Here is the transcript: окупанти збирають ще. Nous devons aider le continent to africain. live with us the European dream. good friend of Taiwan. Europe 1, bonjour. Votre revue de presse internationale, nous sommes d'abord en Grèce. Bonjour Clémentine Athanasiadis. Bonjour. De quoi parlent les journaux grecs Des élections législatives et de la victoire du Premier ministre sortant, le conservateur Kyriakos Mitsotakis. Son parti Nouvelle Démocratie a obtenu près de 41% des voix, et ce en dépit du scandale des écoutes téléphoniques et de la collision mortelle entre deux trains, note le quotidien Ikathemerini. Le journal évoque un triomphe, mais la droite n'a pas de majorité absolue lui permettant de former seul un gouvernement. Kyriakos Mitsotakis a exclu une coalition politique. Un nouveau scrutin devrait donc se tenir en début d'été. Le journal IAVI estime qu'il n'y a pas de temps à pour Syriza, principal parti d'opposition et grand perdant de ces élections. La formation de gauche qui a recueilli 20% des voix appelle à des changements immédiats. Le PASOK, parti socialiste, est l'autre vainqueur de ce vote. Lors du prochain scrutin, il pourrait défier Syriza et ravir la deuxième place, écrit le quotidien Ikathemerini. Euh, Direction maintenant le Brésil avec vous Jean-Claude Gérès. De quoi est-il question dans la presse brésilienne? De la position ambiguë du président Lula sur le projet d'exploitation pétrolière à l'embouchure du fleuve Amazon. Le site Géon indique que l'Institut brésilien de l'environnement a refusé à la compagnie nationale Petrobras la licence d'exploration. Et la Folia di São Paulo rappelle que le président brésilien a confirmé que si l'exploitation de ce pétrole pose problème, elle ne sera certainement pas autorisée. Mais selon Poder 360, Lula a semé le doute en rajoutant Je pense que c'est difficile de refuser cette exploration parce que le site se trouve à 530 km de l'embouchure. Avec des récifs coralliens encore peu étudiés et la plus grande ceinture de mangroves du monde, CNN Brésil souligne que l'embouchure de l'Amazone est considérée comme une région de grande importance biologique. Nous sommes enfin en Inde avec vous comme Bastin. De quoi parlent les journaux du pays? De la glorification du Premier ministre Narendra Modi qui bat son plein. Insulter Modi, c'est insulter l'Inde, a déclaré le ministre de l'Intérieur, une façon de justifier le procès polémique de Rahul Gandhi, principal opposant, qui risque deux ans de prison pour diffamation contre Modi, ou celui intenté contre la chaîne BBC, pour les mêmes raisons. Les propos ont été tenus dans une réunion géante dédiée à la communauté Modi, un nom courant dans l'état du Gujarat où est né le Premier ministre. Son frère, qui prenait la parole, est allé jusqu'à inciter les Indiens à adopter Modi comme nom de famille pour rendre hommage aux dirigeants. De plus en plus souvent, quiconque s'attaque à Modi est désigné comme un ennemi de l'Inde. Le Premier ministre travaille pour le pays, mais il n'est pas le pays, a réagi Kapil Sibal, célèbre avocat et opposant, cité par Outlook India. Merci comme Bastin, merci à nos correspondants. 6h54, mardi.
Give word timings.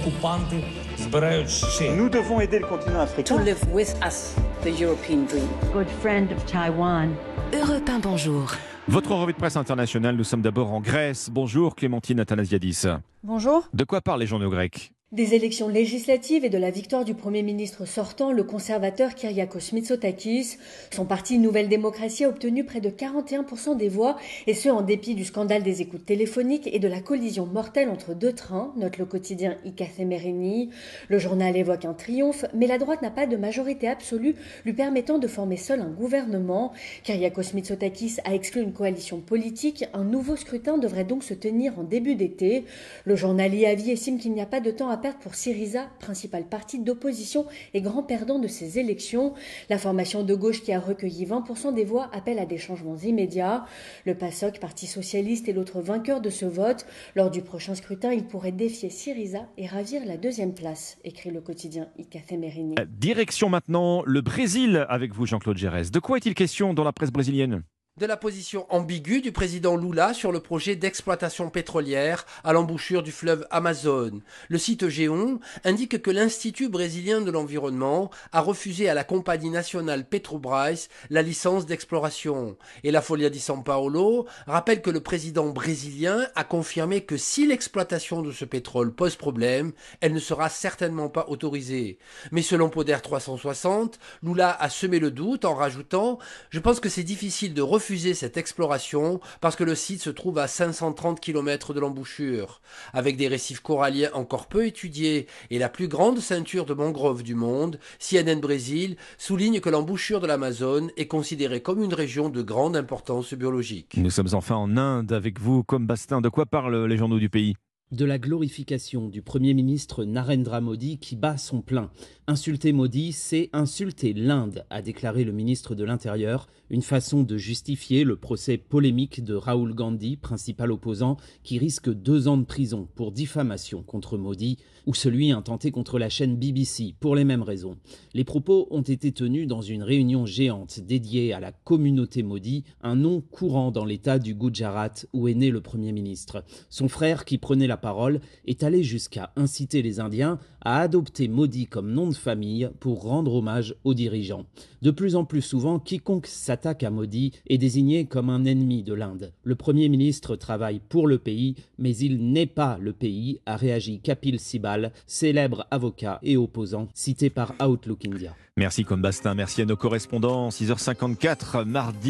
окупанти 0.00 0.64
збирають 0.98 1.48
ще. 1.50 1.90
Nous 1.90 2.08
devons 2.10 2.40
aider 2.40 2.58
le 2.60 2.66
continent 2.66 3.06
to 3.06 3.22
africain. 3.22 3.44
live 3.44 3.62
with 3.74 3.90
us 4.08 4.34
the 4.64 4.80
European 4.82 5.20
dream. 5.30 5.48
good 5.72 5.88
friend 6.02 6.26
of 6.36 6.44
Taiwan. 6.52 7.14
Europe 7.52 7.88
1, 7.88 7.98
bonjour. 8.00 8.44
Votre 8.88 9.12
revue 9.14 9.32
de 9.32 9.38
presse 9.38 9.56
internationale, 9.56 10.14
nous 10.16 10.24
sommes 10.24 10.42
d'abord 10.42 10.72
en 10.72 10.80
Grèce. 10.80 11.28
Bonjour 11.30 11.74
Clémentine 11.74 12.20
Athanasiadis. 12.20 12.86
Bonjour. 13.24 13.68
De 13.74 13.84
quoi 13.84 14.00
parlent 14.00 14.20
les 14.20 14.26
journaux 14.26 14.50
grecs 14.50 14.92
Des 15.11 15.33
élections 15.33 15.67
législatives 15.67 16.45
et 16.45 16.49
de 16.49 16.57
la 16.57 16.71
victoire 16.71 17.03
du 17.03 17.15
Premier 17.15 17.43
ministre 17.43 17.83
sortant, 17.83 18.31
le 18.31 18.45
conservateur 18.45 19.13
Kyriakos 19.13 19.73
Mitsotakis. 19.73 20.55
Son 20.89 21.03
parti 21.03 21.37
Nouvelle 21.37 21.67
Démocratie 21.67 22.23
a 22.23 22.29
obtenu 22.29 22.63
près 22.63 22.79
de 22.79 22.89
41% 22.89 23.75
des 23.75 23.89
voix, 23.89 24.15
et 24.47 24.53
ce 24.53 24.69
en 24.69 24.81
dépit 24.81 25.13
du 25.13 25.25
scandale 25.25 25.63
des 25.63 25.81
écoutes 25.81 26.05
téléphoniques 26.05 26.69
et 26.71 26.79
de 26.79 26.87
la 26.87 27.01
collision 27.01 27.45
mortelle 27.45 27.89
entre 27.89 28.13
deux 28.13 28.31
trains, 28.31 28.71
note 28.77 28.99
le 28.99 29.05
quotidien 29.05 29.57
Ikathemerini. 29.65 30.69
Le 31.09 31.19
journal 31.19 31.57
évoque 31.57 31.83
un 31.83 31.93
triomphe, 31.93 32.45
mais 32.53 32.67
la 32.67 32.77
droite 32.77 33.01
n'a 33.01 33.11
pas 33.11 33.27
de 33.27 33.35
majorité 33.35 33.89
absolue 33.89 34.35
lui 34.63 34.71
permettant 34.71 35.19
de 35.19 35.27
former 35.27 35.57
seul 35.57 35.81
un 35.81 35.89
gouvernement. 35.89 36.71
Kyriakos 37.03 37.53
Mitsotakis 37.53 38.15
a 38.23 38.33
exclu 38.33 38.61
une 38.61 38.71
coalition 38.71 39.19
politique. 39.19 39.83
Un 39.93 40.05
nouveau 40.05 40.37
scrutin 40.37 40.77
devrait 40.77 41.03
donc 41.03 41.25
se 41.25 41.33
tenir 41.33 41.77
en 41.77 41.83
début 41.83 42.15
d'été. 42.15 42.63
Le 43.03 43.17
journal 43.17 43.53
IAVI 43.53 43.91
estime 43.91 44.17
qu'il 44.17 44.31
n'y 44.31 44.41
a 44.41 44.45
pas 44.45 44.61
de 44.61 44.71
temps 44.71 44.87
à 44.87 45.00
pour 45.09 45.35
Syriza, 45.35 45.87
principal 45.99 46.45
parti 46.45 46.79
d'opposition 46.79 47.45
et 47.73 47.81
grand 47.81 48.03
perdant 48.03 48.39
de 48.39 48.47
ces 48.47 48.79
élections. 48.79 49.33
La 49.69 49.77
formation 49.77 50.23
de 50.23 50.35
gauche 50.35 50.61
qui 50.61 50.71
a 50.71 50.79
recueilli 50.79 51.25
20% 51.25 51.73
des 51.73 51.83
voix 51.83 52.09
appelle 52.13 52.39
à 52.39 52.45
des 52.45 52.57
changements 52.57 52.97
immédiats. 52.97 53.65
Le 54.05 54.15
PASOK, 54.15 54.59
parti 54.59 54.87
socialiste, 54.87 55.49
est 55.49 55.53
l'autre 55.53 55.81
vainqueur 55.81 56.21
de 56.21 56.29
ce 56.29 56.45
vote. 56.45 56.85
Lors 57.15 57.31
du 57.31 57.41
prochain 57.41 57.75
scrutin, 57.75 58.13
il 58.13 58.25
pourrait 58.25 58.51
défier 58.51 58.89
Syriza 58.89 59.47
et 59.57 59.65
ravir 59.65 60.03
la 60.05 60.17
deuxième 60.17 60.53
place, 60.53 60.97
écrit 61.03 61.31
le 61.31 61.41
quotidien 61.41 61.87
Ikathemerini. 61.97 62.75
Euh, 62.79 62.85
Direction 62.87 63.49
maintenant 63.49 64.03
le 64.05 64.21
Brésil 64.21 64.85
avec 64.89 65.13
vous 65.13 65.25
Jean-Claude 65.25 65.57
Gérès. 65.57 65.91
De 65.91 65.99
quoi 65.99 66.17
est-il 66.17 66.35
question 66.35 66.73
dans 66.73 66.83
la 66.83 66.93
presse 66.93 67.11
brésilienne? 67.11 67.63
De 68.01 68.07
la 68.07 68.17
position 68.17 68.65
ambiguë 68.69 69.21
du 69.21 69.31
président 69.31 69.77
Lula 69.77 70.15
sur 70.15 70.31
le 70.31 70.39
projet 70.39 70.75
d'exploitation 70.75 71.51
pétrolière 71.51 72.25
à 72.43 72.51
l'embouchure 72.51 73.03
du 73.03 73.11
fleuve 73.11 73.45
Amazon. 73.51 74.21
Le 74.49 74.57
site 74.57 74.89
Géon 74.89 75.39
indique 75.63 76.01
que 76.01 76.09
l'Institut 76.09 76.67
brésilien 76.67 77.21
de 77.21 77.29
l'environnement 77.29 78.09
a 78.31 78.41
refusé 78.41 78.89
à 78.89 78.95
la 78.95 79.03
compagnie 79.03 79.51
nationale 79.51 80.03
Petrobras 80.03 80.87
la 81.11 81.21
licence 81.21 81.67
d'exploration. 81.67 82.57
Et 82.83 82.89
la 82.89 83.03
Folia 83.03 83.29
di 83.29 83.37
São 83.37 83.61
Paulo 83.63 84.25
rappelle 84.47 84.81
que 84.81 84.89
le 84.89 85.01
président 85.01 85.49
brésilien 85.49 86.25
a 86.33 86.43
confirmé 86.43 87.01
que 87.01 87.17
si 87.17 87.45
l'exploitation 87.45 88.23
de 88.23 88.31
ce 88.31 88.45
pétrole 88.45 88.95
pose 88.95 89.15
problème, 89.15 89.73
elle 89.99 90.13
ne 90.13 90.19
sera 90.19 90.49
certainement 90.49 91.09
pas 91.09 91.27
autorisée. 91.27 91.99
Mais 92.31 92.41
selon 92.41 92.69
Poder 92.69 92.97
360, 93.03 93.99
Lula 94.23 94.57
a 94.59 94.69
semé 94.71 94.97
le 94.97 95.11
doute 95.11 95.45
en 95.45 95.53
rajoutant 95.53 96.17
Je 96.49 96.59
pense 96.59 96.79
que 96.79 96.89
c'est 96.89 97.03
difficile 97.03 97.53
de 97.53 97.61
refuser 97.61 97.90
cette 97.97 98.37
exploration 98.37 99.19
parce 99.41 99.55
que 99.55 99.63
le 99.63 99.75
site 99.75 100.01
se 100.01 100.09
trouve 100.09 100.37
à 100.37 100.47
530 100.47 101.19
km 101.19 101.73
de 101.73 101.79
l'embouchure. 101.79 102.61
Avec 102.93 103.17
des 103.17 103.27
récifs 103.27 103.59
coralliens 103.59 104.09
encore 104.13 104.47
peu 104.47 104.65
étudiés 104.65 105.27
et 105.49 105.59
la 105.59 105.69
plus 105.69 105.87
grande 105.87 106.19
ceinture 106.19 106.65
de 106.65 106.73
mangroves 106.73 107.23
du 107.23 107.35
monde, 107.35 107.79
CNN 107.99 108.39
Brésil 108.39 108.95
souligne 109.17 109.59
que 109.59 109.69
l'embouchure 109.69 110.21
de 110.21 110.27
l'Amazone 110.27 110.91
est 110.95 111.07
considérée 111.07 111.61
comme 111.61 111.83
une 111.83 111.93
région 111.93 112.29
de 112.29 112.41
grande 112.41 112.77
importance 112.77 113.33
biologique. 113.33 113.95
Nous 113.97 114.09
sommes 114.09 114.29
enfin 114.33 114.55
en 114.55 114.77
Inde 114.77 115.11
avec 115.11 115.39
vous 115.39 115.63
comme 115.63 115.85
Bastin. 115.85 116.21
De 116.21 116.29
quoi 116.29 116.45
parlent 116.45 116.85
les 116.85 116.97
journaux 116.97 117.19
du 117.19 117.29
pays? 117.29 117.55
De 117.91 118.05
la 118.05 118.17
glorification 118.17 119.09
du 119.09 119.21
Premier 119.21 119.53
ministre 119.53 120.05
Narendra 120.05 120.61
Modi 120.61 120.97
qui 120.97 121.17
bat 121.17 121.37
son 121.37 121.61
plein. 121.61 121.91
Insulter 122.25 122.71
Modi, 122.71 123.11
c'est 123.11 123.49
insulter 123.51 124.13
l'Inde, 124.13 124.65
a 124.69 124.81
déclaré 124.81 125.25
le 125.25 125.33
ministre 125.33 125.75
de 125.75 125.83
l'Intérieur, 125.83 126.47
une 126.69 126.81
façon 126.81 127.23
de 127.23 127.35
justifier 127.35 128.05
le 128.05 128.15
procès 128.15 128.57
polémique 128.57 129.21
de 129.21 129.35
Rahul 129.35 129.73
Gandhi, 129.73 130.15
principal 130.15 130.71
opposant, 130.71 131.17
qui 131.43 131.57
risque 131.57 131.91
deux 131.91 132.29
ans 132.29 132.37
de 132.37 132.45
prison 132.45 132.87
pour 132.95 133.11
diffamation 133.11 133.83
contre 133.83 134.17
Modi, 134.17 134.57
ou 134.87 134.93
celui 134.93 135.31
intenté 135.31 135.71
contre 135.71 135.99
la 135.99 136.07
chaîne 136.07 136.37
BBC, 136.37 136.95
pour 137.01 137.15
les 137.15 137.25
mêmes 137.25 137.43
raisons. 137.43 137.75
Les 138.13 138.23
propos 138.23 138.67
ont 138.71 138.81
été 138.81 139.11
tenus 139.11 139.47
dans 139.47 139.61
une 139.61 139.83
réunion 139.83 140.25
géante 140.25 140.79
dédiée 140.79 141.33
à 141.33 141.41
la 141.41 141.51
communauté 141.51 142.23
Modi, 142.23 142.63
un 142.81 142.95
nom 142.95 143.19
courant 143.19 143.71
dans 143.71 143.85
l'état 143.85 144.19
du 144.19 144.33
Gujarat 144.33 144.93
où 145.11 145.27
est 145.27 145.33
né 145.33 145.49
le 145.49 145.59
Premier 145.59 145.91
ministre. 145.91 146.45
Son 146.69 146.87
frère, 146.87 147.25
qui 147.25 147.37
prenait 147.37 147.67
la 147.67 147.80
parole, 147.81 148.21
est 148.45 148.63
allé 148.63 148.83
jusqu'à 148.83 149.33
inciter 149.35 149.81
les 149.81 149.99
Indiens 149.99 150.39
à 150.61 150.79
adopter 150.79 151.27
Modi 151.27 151.65
comme 151.65 151.91
nom 151.91 152.07
de 152.07 152.15
famille 152.15 152.69
pour 152.79 153.03
rendre 153.03 153.33
hommage 153.33 153.75
aux 153.83 153.93
dirigeants. 153.93 154.45
De 154.81 154.91
plus 154.91 155.15
en 155.15 155.25
plus 155.25 155.41
souvent, 155.41 155.79
quiconque 155.79 156.27
s'attaque 156.27 156.83
à 156.83 156.89
Modi 156.89 157.33
est 157.47 157.57
désigné 157.57 158.05
comme 158.05 158.29
un 158.29 158.45
ennemi 158.45 158.83
de 158.83 158.93
l'Inde. 158.93 159.33
Le 159.43 159.55
Premier 159.55 159.89
ministre 159.89 160.35
travaille 160.35 160.79
pour 160.87 161.07
le 161.07 161.17
pays, 161.17 161.55
mais 161.77 161.95
il 161.97 162.31
n'est 162.31 162.45
pas 162.45 162.77
le 162.79 162.93
pays, 162.93 163.39
a 163.45 163.57
réagi 163.57 163.99
Kapil 163.99 164.39
Sibal, 164.39 164.91
célèbre 165.07 165.67
avocat 165.71 166.19
et 166.23 166.37
opposant, 166.37 166.87
cité 166.93 167.29
par 167.29 167.53
Outlook 167.61 168.05
India. 168.05 168.35
Merci 168.57 168.83
comme 168.83 169.01
Bastin, 169.01 169.33
merci 169.33 169.61
à 169.61 169.65
nos 169.65 169.77
correspondants. 169.77 170.49
6h54, 170.49 171.63
mardi. 171.63 172.09